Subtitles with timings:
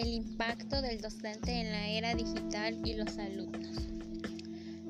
[0.00, 3.76] impacto del docente en la era digital y los alumnos.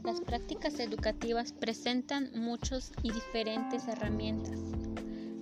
[0.03, 4.59] Las prácticas educativas presentan muchos y diferentes herramientas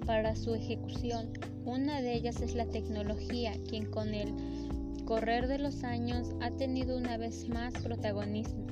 [0.04, 1.32] para su ejecución.
[1.64, 4.34] Una de ellas es la tecnología, quien con el
[5.04, 8.66] correr de los años ha tenido una vez más protagonismo.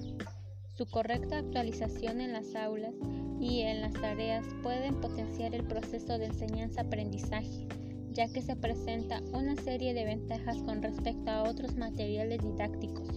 [0.77, 2.95] Su correcta actualización en las aulas
[3.41, 7.69] y en las tareas pueden potenciar el proceso de enseñanza-aprendizaje
[8.13, 13.09] ya que se presenta una serie de ventajas con respecto a otros materiales didácticos.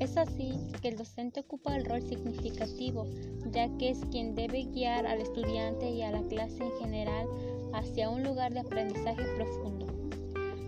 [0.00, 3.06] Es así que el docente ocupa el rol significativo,
[3.52, 7.26] ya que es quien debe guiar al estudiante y a la clase en general
[7.72, 9.86] hacia un lugar de aprendizaje profundo,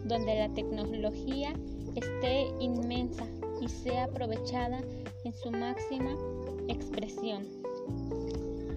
[0.04, 1.54] donde la tecnología
[1.94, 3.26] esté inmensa
[3.60, 4.80] y sea aprovechada
[5.24, 6.16] en su máxima
[6.68, 7.46] expresión.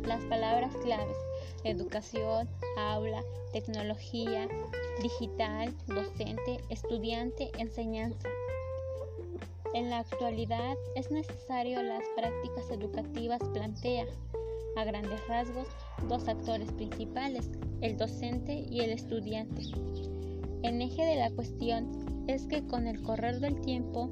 [0.05, 1.17] Las palabras claves
[1.63, 4.47] educación, aula, tecnología,
[5.01, 8.29] digital, docente, estudiante, enseñanza.
[9.73, 14.05] En la actualidad es necesario las prácticas educativas plantea,
[14.75, 15.67] a grandes rasgos,
[16.07, 17.49] dos actores principales,
[17.81, 19.63] el docente y el estudiante.
[20.63, 24.09] El eje de la cuestión es que con el correr del tiempo,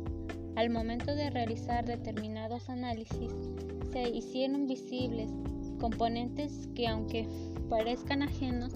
[0.56, 3.32] al momento de realizar determinados análisis,
[3.92, 5.30] se hicieron visibles
[5.78, 7.28] componentes que aunque
[7.70, 8.74] parezcan ajenos,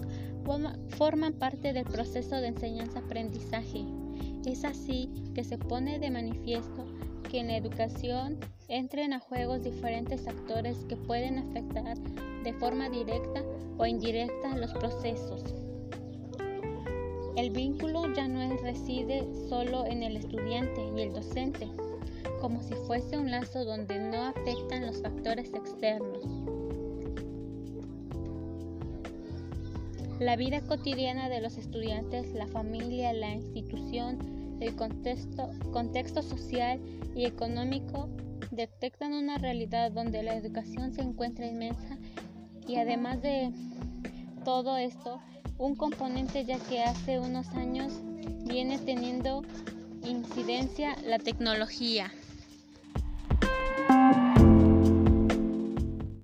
[0.88, 3.84] forman parte del proceso de enseñanza-aprendizaje.
[4.44, 6.84] Es así que se pone de manifiesto
[7.30, 11.96] que en la educación entren a juegos diferentes actores que pueden afectar
[12.42, 13.42] de forma directa
[13.78, 15.44] o indirecta los procesos.
[17.36, 21.66] El vínculo ya no reside solo en el estudiante y el docente,
[22.40, 26.61] como si fuese un lazo donde no afectan los factores externos.
[30.18, 36.80] La vida cotidiana de los estudiantes, la familia, la institución, el contexto, contexto social
[37.14, 38.08] y económico
[38.50, 41.98] detectan una realidad donde la educación se encuentra inmensa
[42.68, 43.52] y además de
[44.44, 45.20] todo esto,
[45.58, 47.92] un componente ya que hace unos años
[48.44, 49.42] viene teniendo
[50.04, 52.12] incidencia la tecnología.